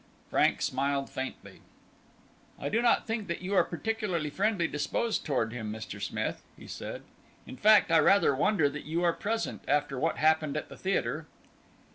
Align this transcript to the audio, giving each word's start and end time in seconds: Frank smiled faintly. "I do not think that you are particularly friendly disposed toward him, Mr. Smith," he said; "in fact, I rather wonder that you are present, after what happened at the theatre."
Frank 0.31 0.63
smiled 0.63 1.11
faintly. 1.11 1.61
"I 2.59 2.69
do 2.69 2.81
not 2.81 3.05
think 3.05 3.27
that 3.27 3.43
you 3.43 3.53
are 3.53 3.63
particularly 3.63 4.31
friendly 4.31 4.67
disposed 4.67 5.27
toward 5.27 5.53
him, 5.53 5.71
Mr. 5.71 6.01
Smith," 6.01 6.41
he 6.57 6.65
said; 6.65 7.03
"in 7.45 7.55
fact, 7.55 7.91
I 7.91 7.99
rather 7.99 8.33
wonder 8.35 8.67
that 8.67 8.85
you 8.85 9.03
are 9.03 9.13
present, 9.13 9.61
after 9.67 9.99
what 9.99 10.17
happened 10.17 10.57
at 10.57 10.69
the 10.69 10.75
theatre." 10.75 11.27